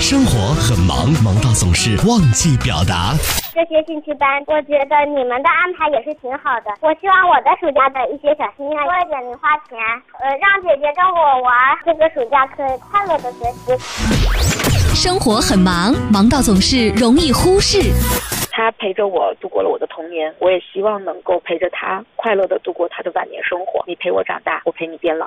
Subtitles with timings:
[0.00, 3.14] 生活很忙，忙到总是忘记表达。
[3.52, 6.70] 这些兴趣班，我觉得你们的安排也是挺好的。
[6.80, 9.78] 我希望我的暑假的一些小心愿多一点零花钱，
[10.18, 11.54] 呃，让姐姐跟我玩，
[11.84, 13.76] 这个暑假可以快乐的学习。
[14.94, 17.92] 生活很忙，忙到总是容易忽视。
[18.52, 23.84] 他陪着我度过了我的童年，我也希望能够陪着他快乐的度过他的晚年生活。
[23.86, 25.26] 你陪我长大，我陪你变老。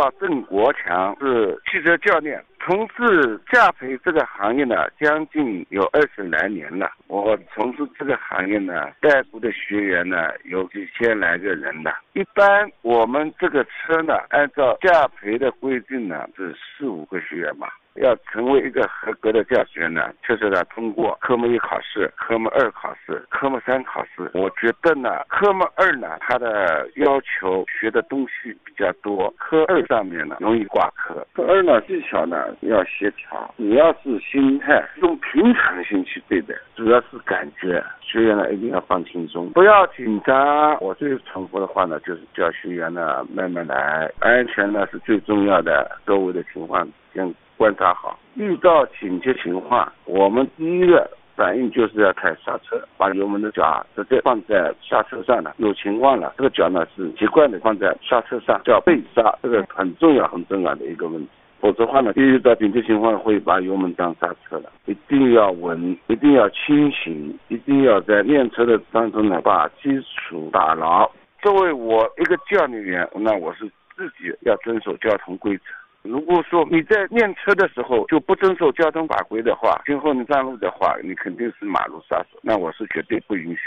[0.00, 6.90] 叫郑国强，是汽车教练，从事驾培这个行业呢，将近有二十来年了。
[7.06, 11.94] 我从事这个行业呢，带过的学员呢，有几千来个人的。
[12.14, 17.68] 一般我们这个车呢，按照驾培的规定呢，是四五个学员吧。
[17.94, 24.30] 要成为一个合格的驾驶员呢，确实要通过科目一考试、科目二考试、科目三考试。
[24.34, 31.26] 我觉得呢，科目二呢，它的要求学的东西比较多，科二上面呢容易挂科。
[31.34, 37.84] 科二呢，技巧呢要协调，主要是心态，用平常心去对待，主要是感觉。
[38.00, 40.76] 学员呢一定要放轻松，不要紧张。
[40.80, 45.90] 我最重复的话呢，就是叫学员呢慢慢来，安全呢是最重要的。
[46.06, 47.34] 周围的情况先。
[47.60, 55.52] 观察好，遇到紧急情况，我们第一个反应就是要踩刹车，把油门的脚直接放在刹车上了。
[55.58, 61.28] 有情况了，这个脚呢是习惯的放在刹车上，叫背刹，这个很重要、很重要的一个问题。
[61.60, 64.72] 否则话呢，遇到紧急情况会把油门当刹车了。
[64.86, 71.06] 一定要稳，一定要清醒，一定要在练车的当中呢把基础打牢。
[71.42, 75.64] 作为我一个教练员，那我是自己要遵守交通规则。
[76.02, 83.60] 如果说你在练车的时候就不遵守交通法规的话，今后你上路的话，你肯定是马路杀手，那我是绝对不允许。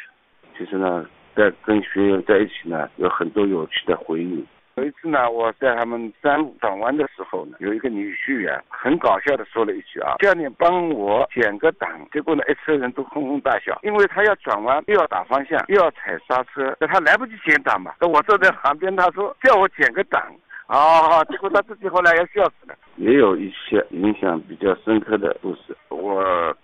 [0.57, 4.43] 其实呢，在跟学员在一起呢，有很多有趣的回忆。
[4.75, 17.93] 有一次呢，我在他们山路转弯的时候呢，有一个女学员很搞笑的说了一句啊：“教练帮我减个档。”结果呢，一车人都哄哄大笑，因为他要转弯，又要打方向，又要踩刹车，他来不及减档嘛。
[18.01, 20.19] 那我坐在旁边，他说叫我减个档。
[20.67, 22.75] 啊，结果他自己后来也笑死了。
[22.95, 25.75] 也有一些影响比较深刻的故事。
[25.89, 26.23] 我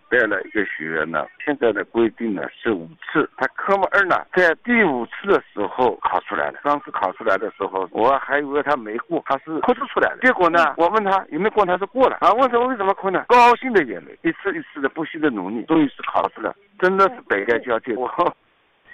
[0.10, 6.60] 带了一个学员呢，现在的规定呢是五次，他科目二呢在第五次的时候考出来了。
[6.64, 10.20] 当时考出来的时候，我还以为他没过，他是哭着出来的。
[10.22, 12.18] 结果呢，我问他有没有过，他说过了。
[12.22, 13.26] 啊，问他为什么困呢？
[13.28, 17.94] 高兴的眼泪，一次一次的不懈的努力，终于是考出了，真的是百感交集。
[17.94, 18.08] 我。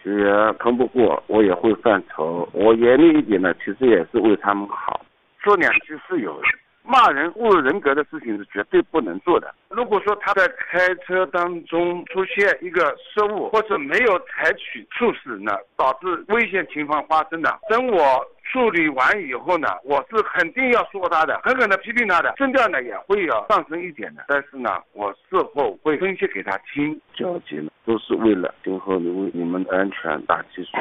[0.05, 2.47] 也通不过，我也会犯愁。
[2.53, 5.03] 我严厉一点呢，其实也是为他们好。
[5.39, 6.39] 说两句是有，
[6.83, 9.53] 骂人侮辱人格的事情是绝对不能做的。
[9.69, 18.25] 如果说他在开车当中出现一个失误，或者没有采取措施呢，导致危险情况发生的，等我。
[18.55, 24.23] 处理完以后呢，我是肯定要说他的，狠狠的批评他的，声调呢也会要上升一点的。
[24.29, 30.77] 但是呢，我事后会分析给他听，交接呢都是为了今后你为你们的安全打基础。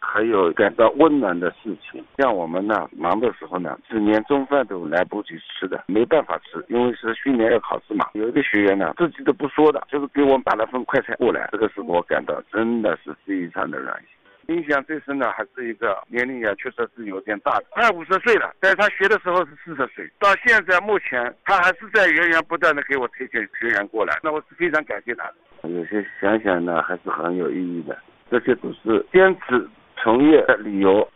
[0.00, 8.08] 还有感到温暖的事情，像我们呢忙的时候呢，是连中饭都来不及吃的，没办法吃，因为是训练要考试嘛。
[8.14, 14.08] 有一个学员呢，自己都不说的，就是给我们打了份快餐过来，这个是我感到真的是非常的暖心。
[14.52, 25.68] 印象最深的还是一个年龄也确实是有点大，快五十岁了，但是他学的时候是四十岁，到现在目前他还是在源源不断的给我推荐学员过来，那我是非常感谢他的。
[25.68, 27.96] 有些想想呢，还是很有意义的，
[28.30, 31.08] 这些都是坚持从业的理由。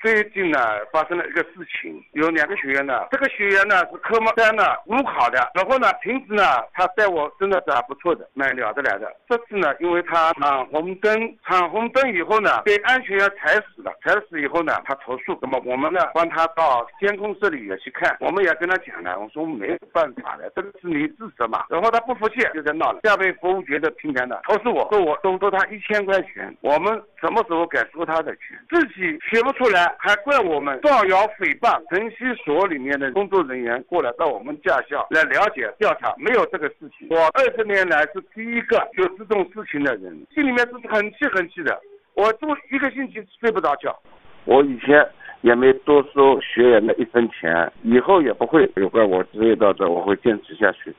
[0.00, 0.58] 最近呢，
[0.92, 9.12] 发生了一个事情，有两个学员呢，这个学员呢是科目三呢误考的，然后呢平时呢他带我真的是还不错的，蛮聊得来的。
[9.28, 21.64] 这次呢，因为他闯红灯，闯红灯以后呢被安全员踩死了，踩死以后呢他投诉，那么我们呢帮他到监控室里也去看，我们也跟他讲了，我说没有办法的，这个是你自责嘛。
[21.68, 28.56] 然后他不服气，就在闹了，下被服务局的平台呢投诉我说我多收他一千块钱，我们什么时候敢收他的钱？
[28.70, 29.87] 自己写不出来。
[29.98, 37.08] 还怪我们造谣诽谤，城西所里面的工作人员过来到我们驾校来了解调查，没有这个事情。
[37.10, 41.80] 我二十年来是第一个有这种事情的人，心里面是很气很气的。
[42.14, 43.96] 我住一个星期睡不着觉。
[44.44, 45.06] 我以前
[45.42, 48.68] 也没多收学员的一分钱，以后也不会。
[48.76, 50.94] 有关我职业道德，我会坚持下去。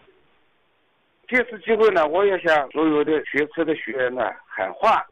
[1.27, 5.06] 借此机会呢，我也向所有的学车的学员呢喊话。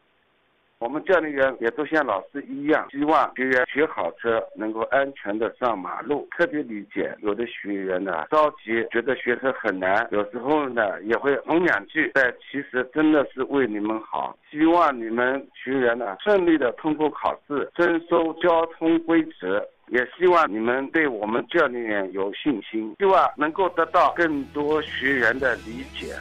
[0.80, 6.28] 我们教练员也都像老师一样，希望学员学好车能够安全的上马路。
[6.38, 14.38] 特别理解有的学员呢着急，觉得学车很难，有时候呢也会哄两句，但其实真的是为你们好。
[14.52, 19.68] 希望你们学员呢顺利的通过考试，遵守交通规则。
[19.90, 26.14] 也希望你们对我们教练员有信心，希望能够得到更多学员的理解。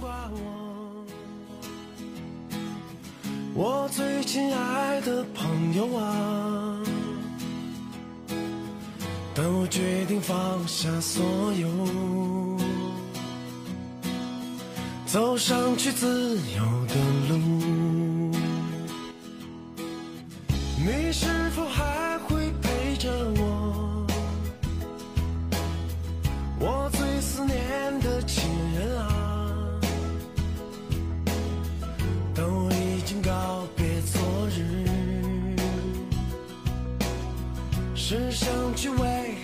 [0.00, 0.53] 我
[3.56, 6.76] 我最亲爱的朋友啊，
[9.32, 11.68] 当我决定放下所有，
[15.06, 16.94] 走上去自由的
[17.28, 18.03] 路，
[38.14, 39.34] 只想去为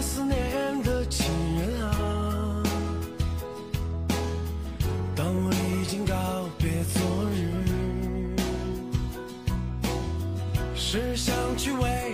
[0.00, 1.26] 思念的情
[1.58, 2.62] 人啊
[5.16, 6.14] 当我已经告
[6.56, 7.02] 别昨
[7.32, 7.50] 日
[10.74, 12.07] 是想去为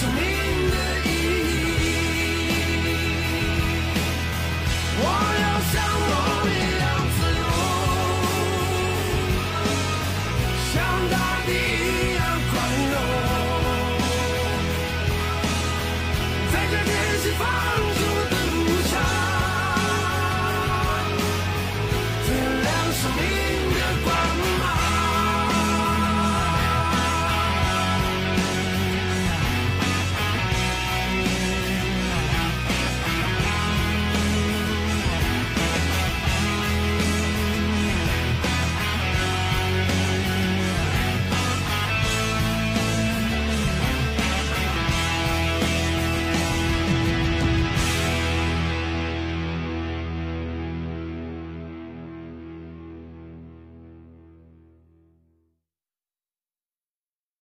[0.00, 0.49] 生命。